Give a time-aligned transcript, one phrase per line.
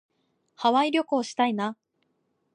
[0.55, 1.77] ハワイ旅行したいな。